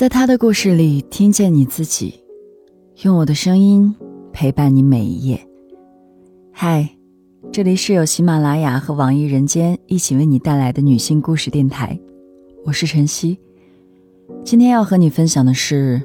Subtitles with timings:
[0.00, 2.24] 在他的故事里听见你自己，
[3.02, 3.94] 用我的声音
[4.32, 5.46] 陪伴你每一页。
[6.50, 6.88] 嗨，
[7.52, 12.00] 这里是由喜马拉雅和网易人间一起为你带来的女性故事电台，
[12.64, 13.38] 我是晨曦。
[14.42, 16.00] 今天要和你分享的是，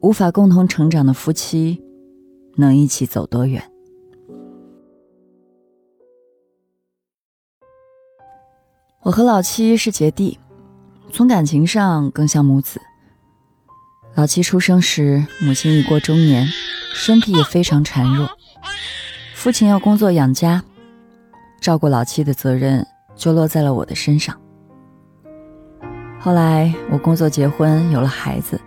[0.00, 1.80] 无法共同成长的夫妻，
[2.56, 3.62] 能一起走多远？
[9.04, 10.36] 我和老七是姐弟，
[11.12, 12.80] 从感情上更像母子。
[14.14, 16.46] 老七出生时，母亲已过中年，
[16.94, 18.30] 身体也非常孱弱。
[19.34, 20.62] 父亲要工作养家，
[21.60, 22.86] 照顾老七的责任
[23.16, 24.40] 就落在了我的身上。
[26.20, 28.60] 后来我工作、结婚，有了孩子，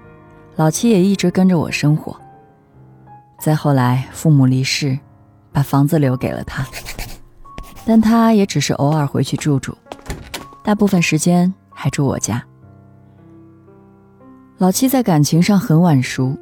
[0.57, 2.19] 老七也一直跟着我生活。
[3.39, 4.99] 再后来，父母离世，
[5.53, 6.67] 把房子留给了他，
[7.85, 9.77] 但他也只是偶尔回去住住，
[10.61, 12.43] 大部分时间还住我家。
[14.59, 16.35] 老七在感情上很晚熟，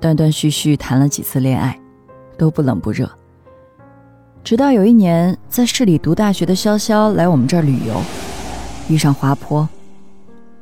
[0.00, 1.78] 断断续续谈了几次恋爱，
[2.36, 3.08] 都不冷不热。
[4.42, 7.94] 直到有一年，在市里读大学的潇潇来我们这儿旅游，
[8.88, 9.68] 遇上滑坡，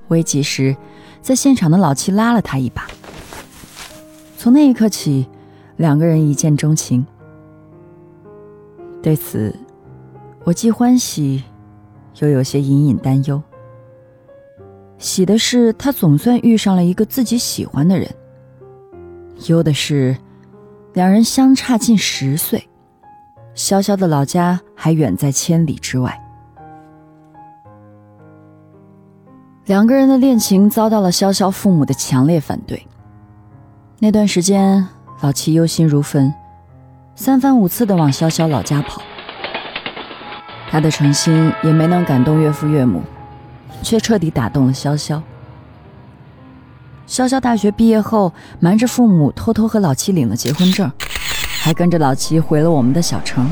[0.09, 0.77] 危急时，
[1.23, 2.87] 在现场的老七拉了他一把。
[4.37, 5.27] 从那一刻起，
[5.79, 7.07] 两个人一见钟情。
[9.03, 9.57] 对此，
[10.45, 11.43] 我既欢喜，
[12.19, 13.43] 又有些隐隐担忧。
[15.03, 18.09] 喜的是，他总算遇上了一个自己喜欢的人；
[19.49, 20.17] 忧的是，
[20.93, 22.69] 两人相差近十岁，
[23.53, 26.17] 潇潇的老家还远在千里之外。
[29.67, 32.81] 两个人的恋情遭到了潇潇父母的强烈反对。
[33.99, 34.87] 那段时间，
[35.21, 36.33] 老七忧心如焚，
[37.17, 39.03] 三番五次的往潇潇老家跑。
[40.71, 43.03] 他的诚心也没能感动岳父岳母。
[43.83, 45.21] 却彻底打动了潇潇。
[47.07, 50.91] 潇潇大学毕业后，瞒着父母偷偷和老七领了结婚证，
[51.61, 53.51] 还跟着老七回了我们的小城。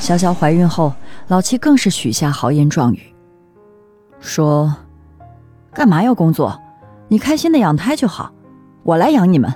[0.00, 0.92] 潇潇怀孕后，
[1.28, 3.14] 老七更是许下豪言壮语，
[4.20, 4.72] 说
[5.74, 6.60] ：“干嘛要工作？
[7.08, 8.30] 你开心的养胎就好，
[8.84, 9.52] 我来养你们。”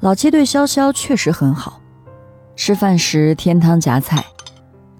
[0.00, 1.80] 老七对潇潇确实很好，
[2.56, 4.24] 吃饭时添汤夹菜。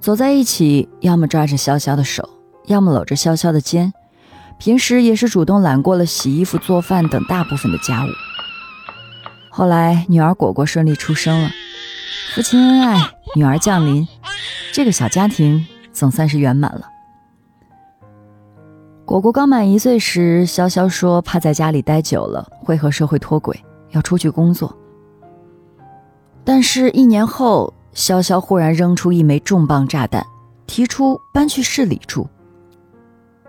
[0.04, 2.28] 走在一起，要么抓着潇潇的手，
[2.66, 3.90] 要么搂着潇潇的肩。
[4.58, 8.08] 平时也是主动揽过了洗衣服、做饭等大部分的家务。
[9.48, 11.48] 后来女儿果果顺利出生了，
[12.34, 13.00] 父亲恩爱，
[13.34, 14.06] 女儿降临，
[14.74, 16.86] 这个小家庭总算是圆满了。
[19.06, 23.58] 果果刚满一岁时，潇潇说怕在家里待久了会和社会脱轨，
[23.92, 24.76] 要出去工作。
[26.44, 27.72] 但是，一年后。
[27.94, 30.26] 潇潇忽然扔出一枚重磅炸弹，
[30.66, 32.26] 提出搬去市里住。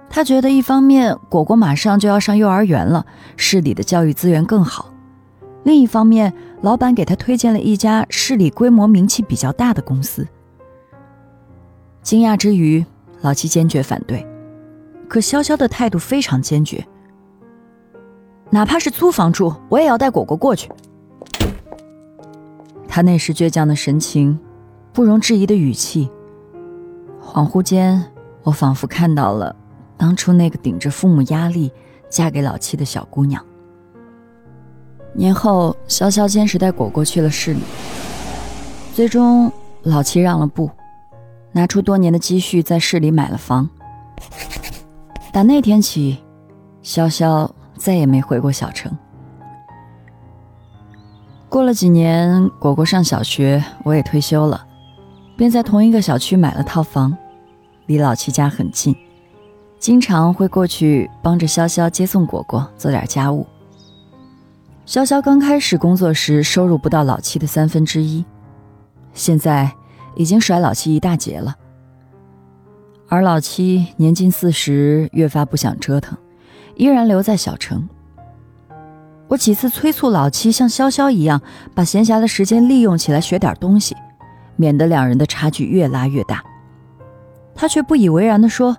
[0.10, 4.86] 他觉得，一方面果果马上就要上幼儿园了，市里的教育资源更好；
[5.64, 10.26] 另一方面，老板给他推荐了一家市里规模名气比较大的公司。
[12.04, 12.86] 惊讶之余，
[13.22, 14.26] 老七坚决反对，
[15.10, 16.86] 可潇潇的态度非常坚决，
[18.52, 20.70] 哪怕是租房住，我也要带果果过去。
[22.96, 24.40] 他那时倔强的神情，
[24.94, 26.10] 不容置疑的语气，
[27.22, 28.02] 恍惚间，
[28.42, 29.54] 我仿佛看到了
[29.98, 31.70] 当初那个顶着父母压力
[32.10, 33.46] 嫁给老七的小姑娘。
[35.12, 37.60] 年后，潇潇坚持带果果去了市里，
[38.94, 39.52] 最终
[39.84, 40.72] 老七让了步，
[41.52, 43.70] 拿出多年的积蓄在市里买了房。
[45.34, 46.24] 打那天起，
[46.82, 48.98] 潇潇再也没回过小城。
[51.56, 54.68] 过了几年，果果上小学，我也退休了，
[55.38, 57.18] 便在同一个小区买了套房，
[57.86, 58.94] 离老七家很近，
[59.80, 63.48] 经常会过去帮着潇潇接送果果，做点家务。
[64.86, 68.26] 潇潇刚开始工作时收入不到老七的三分之一，
[69.14, 69.72] 现在
[70.14, 71.56] 已经甩老七一大截了。
[73.08, 76.18] 而老七年近四十，越发不想折腾，
[76.76, 77.88] 依然留在小城。
[79.28, 81.42] 我几次催促老七像潇潇一样，
[81.74, 83.96] 把闲暇的时间利用起来学点东西，
[84.56, 86.44] 免得两人的差距越拉越大。
[87.56, 88.78] 他却不以为然地说：“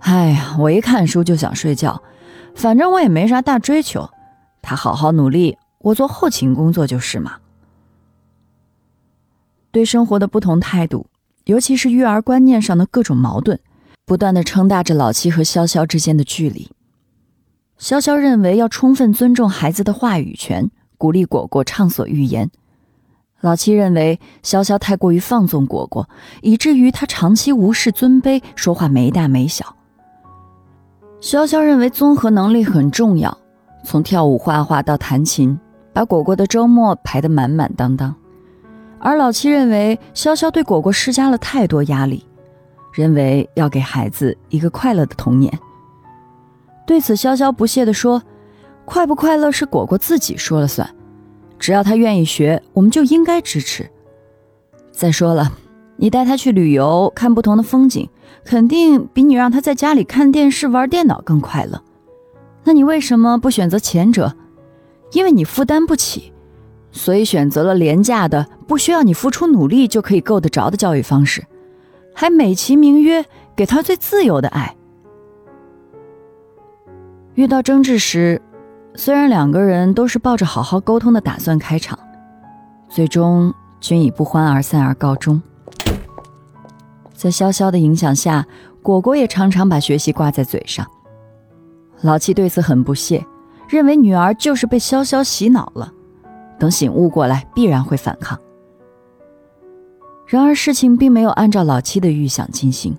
[0.00, 2.02] 哎呀，我一看书就想睡觉，
[2.54, 4.08] 反正我也没啥大追求。
[4.62, 7.36] 他好好努力，我做后勤工作就是嘛。”
[9.70, 11.06] 对生活的不同态度，
[11.44, 13.60] 尤其是育儿观念上的各种矛盾，
[14.06, 16.70] 不断地撑大着老七和潇潇之间的距离。
[17.78, 22.50] 潇潇认为要充分尊重孩子的话语权，鼓励果果畅所欲言。
[23.40, 26.08] 老七认为潇潇太过于放纵果果，
[26.42, 29.76] 以至于他长期无视尊卑，说话没大没小。
[31.20, 33.38] 潇潇认为综合能力很重要，
[33.84, 35.56] 从跳舞、画画到弹琴，
[35.92, 38.12] 把果果的周末排得满满当当。
[38.98, 42.26] 而老七认为潇潇对果果施加了太多压力，
[42.92, 45.56] 认为要给孩子一个快乐的童年。
[46.88, 48.22] 对此，潇潇不屑地说
[48.86, 50.88] ：“快不快乐是果果自己说了算，
[51.58, 53.90] 只要他愿意学，我们就应该支持。
[54.90, 55.52] 再说了，
[55.96, 58.08] 你带他去旅游，看不同的风景。”
[58.44, 61.82] 肯定比你让他在家里看电视、玩电脑更快乐。
[62.64, 64.34] 那你为什么不选择前者？
[65.12, 66.32] 因为你负担不起，
[66.90, 71.44] 所以选择了廉价的、不需要你付出努力就可以够得着的教育方式，
[72.14, 74.74] 还美其名曰给他最自由的爱。
[77.38, 78.42] 遇到争执时，
[78.96, 81.96] 虽然两个人都是抱着好好沟通的打算开场，
[82.88, 85.40] 最终均以不欢而散而告终。
[87.14, 88.44] 在潇潇的影响下，
[88.82, 90.84] 果果也常常把学习挂在嘴上。
[92.00, 93.24] 老七对此很不屑，
[93.68, 95.92] 认为女儿就是被潇潇洗脑了，
[96.58, 98.36] 等醒悟过来必然会反抗。
[100.26, 102.98] 然而事情并没有按照老七的预想进行。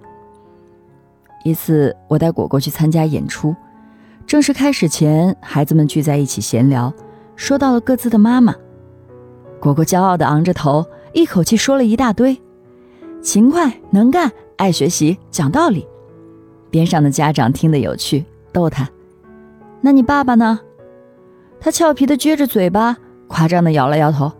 [1.44, 3.54] 一次，我带果果去参加演出，
[4.30, 6.94] 正式开始前，孩子们聚在一起闲聊，
[7.36, 8.54] 说到了各自的妈妈。
[9.60, 12.40] 果果骄傲地昂着头，一口气说了一大堆。
[13.24, 15.88] 勤快能干，爱学习，讲道理。
[16.70, 18.24] 边上的家长听得有趣，
[18.54, 18.88] 逗他
[19.82, 20.60] ：“那你爸爸呢？”
[21.60, 22.96] 他俏皮的撅着嘴巴，
[23.28, 24.32] 夸张的摇了摇头：“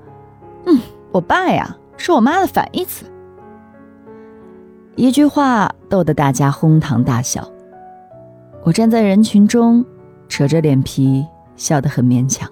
[0.68, 0.80] 嗯，
[1.12, 3.06] 我爸呀，是我妈的反义词。”
[4.96, 7.44] 一句话逗得大家哄堂大笑。
[8.64, 9.84] 我站在人群中，
[10.28, 11.26] 扯着脸皮，
[11.56, 12.50] 笑得很勉强。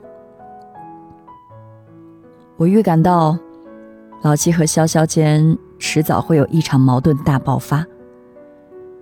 [2.55, 3.37] 我预感到，
[4.21, 5.57] 老七和潇潇间。
[5.79, 7.85] 迟早会有一场矛盾大爆发。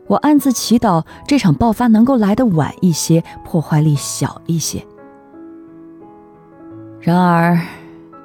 [0.07, 4.85] 我暗自祈祷这场爆发能够来得晚一些，破坏力小一些。
[6.99, 7.57] 然而，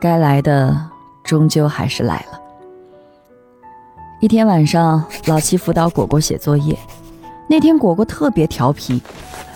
[0.00, 0.76] 该来的
[1.23, 2.41] 终究还是来了。
[4.21, 6.76] 一天晚上，老七辅导果果写作业。
[7.50, 9.02] 那天果果特别调皮，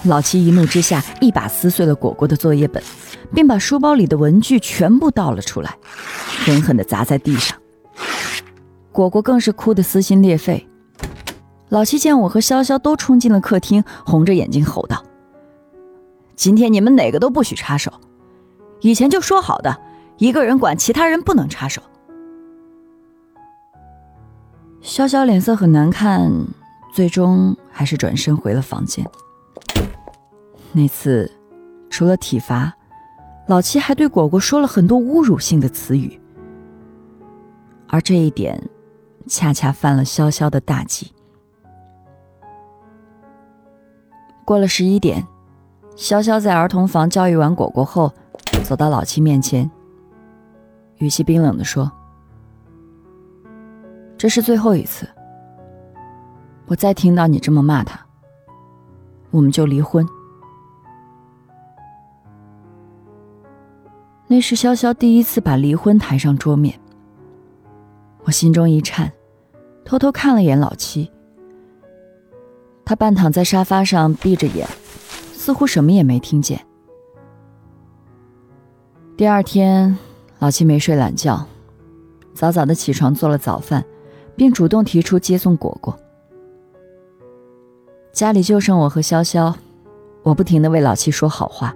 [0.06, 2.82] 老七一怒之下一把撕碎了果果的作业本，
[3.32, 5.78] 并把书包里的文具全部倒了出来，
[6.44, 7.56] 狠狠地砸在地上。
[8.90, 10.66] 果果更是哭得撕心裂肺。
[11.68, 15.04] 老七见我和潇潇都冲进了客厅，红着眼睛吼道
[16.34, 17.92] ：“今天你们哪个都不许插手！
[18.80, 19.78] 以前就说好的，
[20.18, 21.80] 一个人管，其他人不能插手。”
[24.82, 26.32] 潇潇脸色很难看，
[26.92, 29.04] 最终还是转身回了房间。
[30.72, 31.30] 那次，
[31.90, 32.72] 除了体罚，
[33.48, 36.18] 老七还对果果说了很多侮辱性的词语，
[37.88, 38.62] 而这一点。
[39.26, 41.10] 恰恰犯了潇潇的大忌。
[44.44, 45.26] 过了十一点，
[45.96, 48.12] 潇潇在儿童房教育完果果后，
[48.64, 49.70] 走到老七面前，
[50.98, 51.90] 语气冰冷的说
[54.18, 55.08] ：“这是最后一次，
[56.66, 58.00] 我再听到你这么骂他，
[59.30, 60.06] 我们就离婚。”
[64.26, 66.80] 那是潇潇第一次把离婚抬上桌面。
[68.24, 69.12] 我心中一颤，
[69.84, 71.10] 偷偷看了眼老七。
[72.86, 74.66] 他半躺在沙发上，闭着眼，
[75.34, 76.58] 似乎什么也没听见。
[79.16, 79.96] 第二天，
[80.38, 81.46] 老七没睡懒觉，
[82.32, 83.84] 早早的起床做了早饭，
[84.34, 85.96] 并主动提出接送果果。
[88.14, 89.52] 家里就剩我和潇潇，
[90.22, 91.74] 我不停的为老七说好话，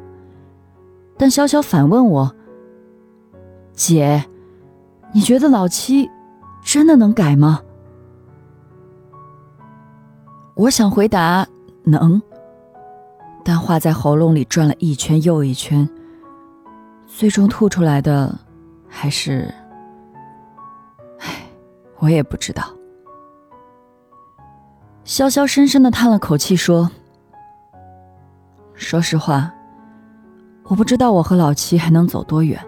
[1.18, 2.32] 但潇潇反问我
[3.74, 4.24] ：“姐，
[5.12, 6.08] 你觉得老七？”
[6.62, 7.60] 真的能改吗？
[10.54, 11.46] 我想回答
[11.82, 12.20] 能，
[13.42, 15.88] 但话在喉咙里转了一圈又一圈，
[17.06, 18.38] 最终吐出来的
[18.86, 19.52] 还是……
[21.18, 21.48] 唉，
[21.98, 22.62] 我也不知道。
[25.08, 26.90] 潇潇深深的叹了口气说
[28.76, 29.50] ：“说实话，
[30.64, 32.60] 我不知道我和老七还能走多远。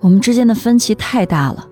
[0.00, 1.66] 我们之间的分歧太大了。”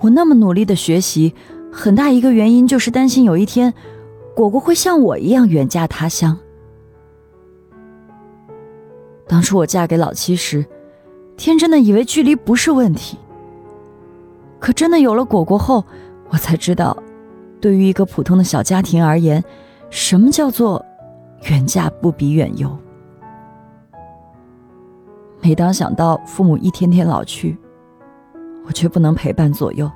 [0.00, 1.34] 我那么努力的学习，
[1.70, 3.74] 很大一个原因就是担心有一天，
[4.34, 6.38] 果果会像我一样远嫁他乡。
[9.28, 10.64] 当初我嫁给老七时，
[11.36, 13.18] 天真的以为距离不是问题。
[14.58, 15.84] 可真的有了果果后，
[16.30, 16.96] 我才知道，
[17.62, 19.42] 对于一个普通的小家庭而言，
[19.88, 20.84] 什么叫做
[21.48, 22.76] 远嫁不比远游。
[25.40, 27.56] 每当想到父母一天天老去，
[28.66, 29.88] 我却不能陪伴左右，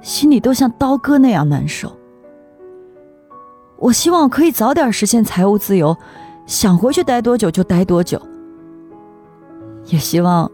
[0.00, 1.96] 心里都像刀割那样难受。
[3.78, 5.96] 我希望可以早点实现财务自由，
[6.44, 8.20] 想回去待多久就待多久。
[9.86, 10.50] 也希望，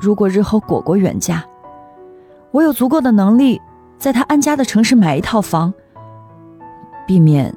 [0.00, 1.44] 如果日后果果远嫁，
[2.50, 3.60] 我有足够的能力，
[4.02, 5.72] 在他安家的城市买一套房，
[7.06, 7.56] 避免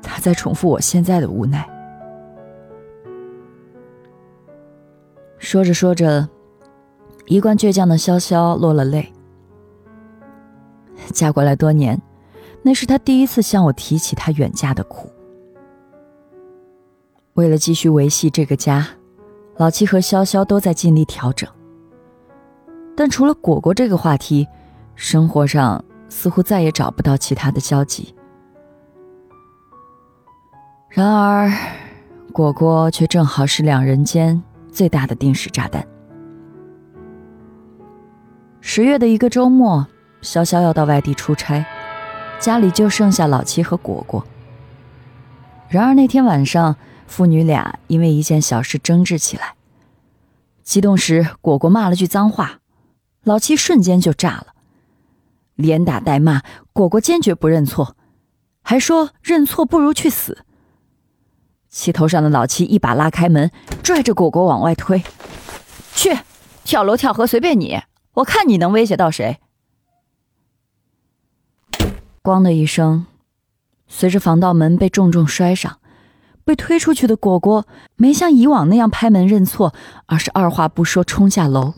[0.00, 1.68] 他再重复我现在的无奈。
[5.38, 6.26] 说着说着，
[7.26, 9.12] 一贯倔强的潇潇落了泪。
[11.12, 12.00] 嫁过来多年，
[12.62, 15.12] 那是她第一次向我提起她远嫁的苦。
[17.34, 18.88] 为了继续维系这个家，
[19.58, 21.46] 老七和潇潇都在尽力调整。
[22.96, 24.48] 但除了果果这个话题，
[25.00, 28.12] 生活上似乎再也找不到其他的交集。
[30.88, 31.52] 然而，
[32.32, 35.86] 果果却正好是两人间最大的定时炸弹。
[38.60, 39.86] 十月的一个周末。
[40.20, 41.64] 潇潇要到外地出差，
[42.40, 44.26] 家里就剩下老七和果果。
[45.68, 46.74] 然而那天晚上，
[47.06, 49.54] 父女俩因为一件小事争执起来。
[50.64, 52.58] 激动时，果果骂了句脏话，
[53.22, 54.48] 老七瞬间就炸了，
[55.58, 56.42] 连打带骂。
[56.72, 57.96] 果果坚决不认错，
[58.62, 60.44] 还说认错不如去死。
[61.68, 63.50] 气头上的老七一把拉开门，
[63.82, 65.02] 拽着果果往外推
[65.92, 66.16] ：“去，
[66.64, 67.82] 跳楼跳河随便你，
[68.14, 69.38] 我看你能威胁到谁。”
[72.22, 73.06] 咣的一声，
[73.86, 75.78] 随着防盗门被重重摔上，
[76.44, 79.74] 被推出去的果果没像以往那样拍门认错，
[80.06, 81.74] 而是二话不说冲下楼。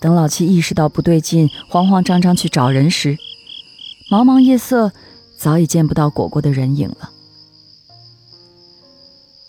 [0.00, 3.16] 等老七意识到不对劲，慌慌张张去找人时，
[4.10, 4.92] 茫茫夜色
[5.38, 7.10] 早已见不到果果的人影了。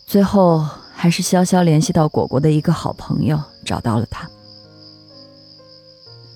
[0.05, 4.29] 最后还是潇潇联系到果果的一个好朋友，找到了他。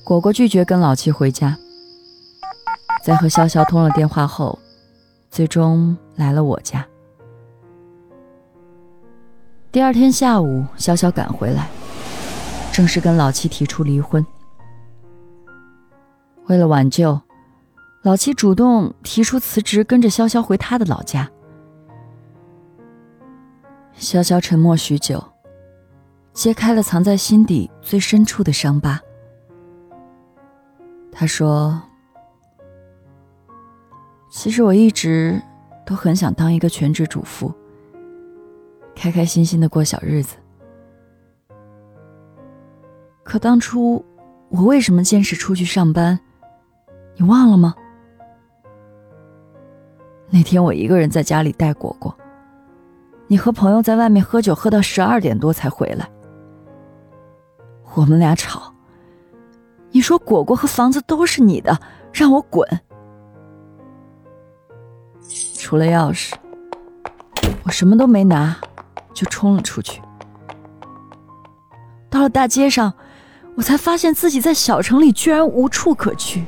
[0.04, 1.58] 果果拒绝跟老七回家。
[3.04, 4.60] 在和潇潇通了电话后，
[5.32, 6.86] 最终来了我家。
[9.72, 11.68] 第二天下午，潇潇赶回来，
[12.72, 14.26] 正式跟老七提出离婚。
[16.48, 17.20] 为了挽救，
[18.02, 21.30] 老七主动提出辞职，跟着潇潇回他的老家。
[23.98, 25.24] 潇潇沉默许久，
[26.34, 29.00] 揭开了藏在心底最深处的伤疤。
[31.12, 31.82] 他说。
[34.34, 35.42] 其实我一直
[35.86, 37.54] 都很想当一个全职主妇，
[38.96, 40.38] 开开心心的过小日子。
[43.24, 44.04] 可当初
[44.50, 46.20] 我为什么坚持出去上班？
[47.16, 47.76] 你忘了吗？
[50.30, 52.16] 那天我一个人在家里带果果，
[53.28, 56.10] 你和朋友在外面喝酒，喝到十二点多才回来。
[57.94, 58.74] 我们俩吵，
[59.92, 61.78] 你说果果和房子都是你的，
[62.14, 62.68] 让我滚。
[65.58, 66.34] 除了钥匙，
[67.64, 68.58] 我什么都没拿，
[69.14, 70.02] 就冲了出去。
[72.10, 72.94] 到了大街上，
[73.62, 76.44] 我才发现自己在小城里居然无处可去。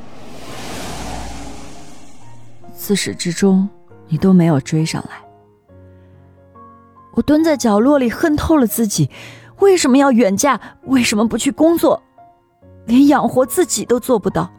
[2.73, 3.69] 自始至终，
[4.07, 5.23] 你都没有追上来。
[7.11, 9.11] 我蹲在角落里，恨透了自己，
[9.59, 10.59] 为什么要远嫁？
[10.85, 12.01] 为什么不去工作？
[12.87, 14.51] 连养活自己都做不到。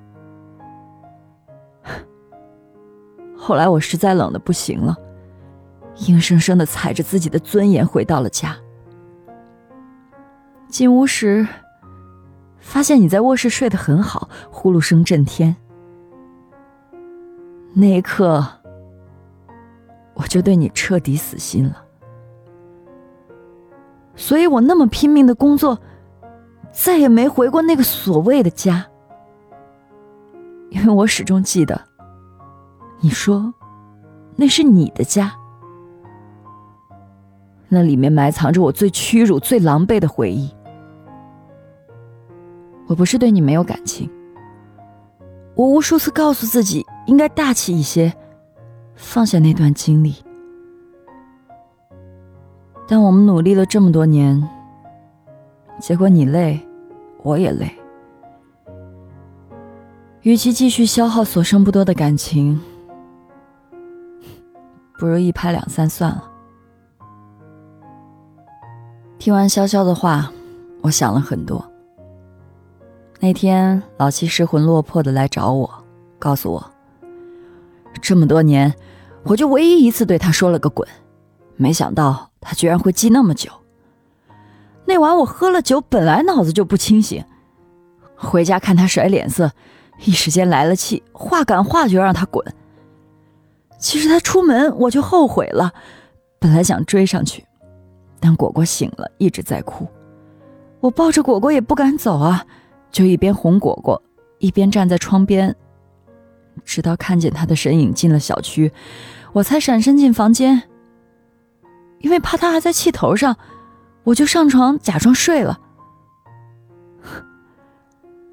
[3.37, 4.97] 后来我实在冷的不行了，
[6.07, 8.57] 硬生生的踩着自己的尊严回到了家。
[10.69, 11.45] 进屋时，
[12.65, 15.55] 发现你在卧室睡得很好，呼噜声震天。
[17.75, 18.45] 那一刻，
[20.15, 21.85] 我就对你彻底死心了。
[24.17, 25.79] 所以我那么拼命的工作，
[26.73, 28.85] 再也没回过那个所谓的家，
[30.71, 31.81] 因为我始终记得。
[33.01, 33.53] 你说，
[34.37, 35.33] 那是你的家，
[37.69, 40.53] 那里面埋藏着我最屈辱、最狼狈的回忆。
[42.87, 44.11] 我不是对你没有感情，
[45.55, 48.13] 我无数次告诉自己应该大气一些，
[48.95, 50.15] 放下那段经历。
[52.87, 54.47] 但我们努力了这么多年，
[55.81, 56.61] 结果你累，
[57.23, 57.71] 我也累。
[60.21, 62.61] 与其继续消耗所剩不多的感情。
[64.99, 66.31] 不如一拍两散算了。
[69.19, 70.31] 听完潇潇的话，
[70.83, 71.63] 我想了很多。
[73.21, 75.85] 那天老七失魂落魄的来找我，
[76.19, 76.71] 告诉我，
[78.03, 78.75] 这么多年，
[79.23, 80.87] 我就唯一一次对他说了个滚，
[81.57, 83.51] 没想到他居然会记那么久。
[84.85, 87.25] 那晚我喝了酒，本来脑子就不清醒，
[88.15, 89.51] 回家看他甩脸色，
[90.05, 92.45] 一时间来了气，话赶话就让他滚。
[93.79, 95.73] 其实他出门我就后悔了，
[96.39, 97.45] 本来想追上去，
[98.21, 99.87] 但果果醒了，一直在哭。
[100.81, 102.45] 我抱着果果也不敢走啊，
[102.95, 104.01] 就一边哄果果，
[104.39, 105.53] 一边站在窗边，
[106.65, 108.73] 直到看见他的身影进了小区，
[109.33, 110.63] 我才闪身进房间。
[111.99, 113.37] 因为怕他还在气头上，
[114.05, 115.59] 我就上床假装睡了。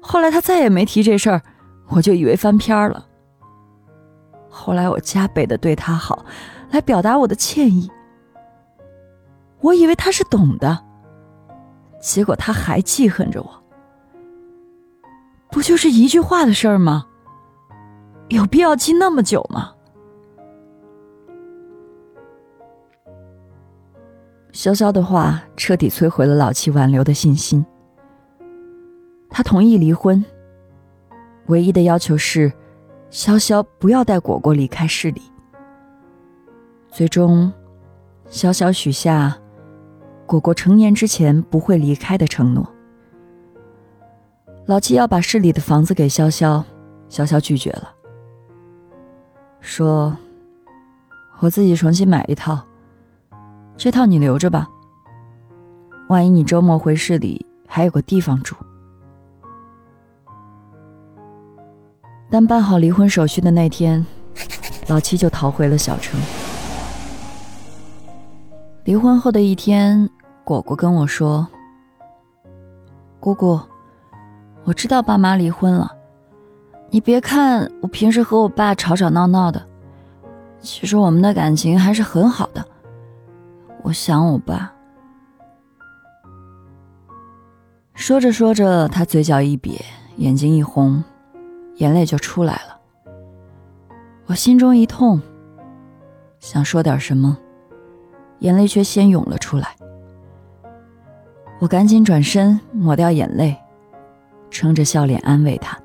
[0.00, 1.42] 后来他再也没提这事儿，
[1.88, 3.04] 我就以为翻篇了。
[4.48, 6.24] 后来我加倍的对他好，
[6.70, 7.90] 来表达我的歉意。
[9.60, 10.84] 我以为他是懂的，
[12.00, 13.61] 结果他还记恨着我。
[15.52, 17.06] 不就是一句话的事儿吗？
[18.28, 19.70] 有必要记那么久吗？
[24.52, 27.64] 潇潇的话彻底摧毁了老七挽留的信心。
[29.28, 30.24] 他同意离婚，
[31.48, 32.50] 唯一的要求是。
[33.10, 35.20] 潇潇不要带果果离开市里。
[36.90, 37.52] 最终，
[38.30, 39.38] 潇潇许下
[40.24, 42.66] 果果成年之前不会离开的承诺。
[44.66, 46.62] 老七要把市里的房子给潇潇，
[47.10, 47.92] 潇潇拒绝了，
[49.60, 50.16] 说
[51.40, 52.60] ：“我自己重新买一套，
[53.76, 54.68] 这套你留着吧。
[56.08, 58.54] 万一你周末回市里，还有个地方住。”
[62.30, 64.06] 但办好离婚手续的那天，
[64.86, 66.20] 老七就逃回了小城。
[68.84, 70.08] 离婚后的一天，
[70.44, 71.46] 果果跟我说
[73.20, 73.60] ：“姑姑，
[74.64, 75.90] 我知道爸妈离婚了。
[76.90, 79.66] 你别看我平时和我爸吵吵闹闹的，
[80.60, 82.64] 其实我们的感情还是很好的。
[83.82, 84.72] 我想我爸。”
[87.94, 89.80] 说着说着，他嘴角一瘪，
[90.16, 91.02] 眼睛一红。
[91.76, 92.78] 眼泪就出来了，
[94.26, 95.20] 我心中一痛，
[96.38, 97.36] 想说点什么，
[98.40, 99.74] 眼泪却先涌了出来。
[101.58, 103.56] 我赶紧转身抹掉眼泪，
[104.52, 105.76] 撑着笑脸安慰他。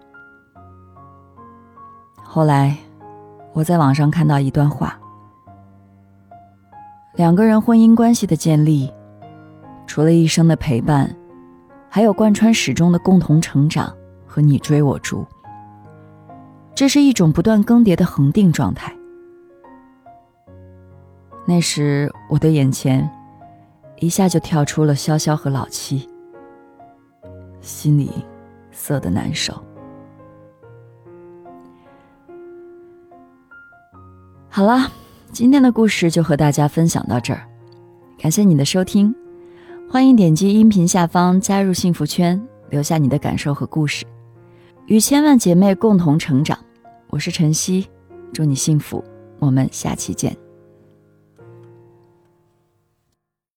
[2.21, 2.77] 后来，
[3.53, 4.99] 我在网上看到一段话：
[7.15, 8.93] 两个人婚姻关系的建立，
[9.87, 11.15] 除了一生的陪伴，
[11.89, 13.91] 还有贯穿始终的共同成长
[14.27, 15.25] 和你追我逐。
[16.75, 18.93] 这是一种不断更迭的恒定状态。
[21.47, 23.09] 那时，我的眼前
[23.99, 26.07] 一下就跳出了潇潇和老七，
[27.61, 28.11] 心里
[28.77, 29.53] 涩的难受。
[34.47, 34.89] 好啦，
[35.31, 37.41] 今天的故事就和大家分享到这儿，
[38.17, 39.13] 感谢你的收听，
[39.89, 44.05] 欢迎点击音频下方加入幸福圈，留下你的感受和故事，
[44.85, 46.57] 与千万姐妹共同成长。
[47.09, 47.87] 我是晨曦，
[48.31, 49.03] 祝你幸福，
[49.39, 50.46] 我们下期见。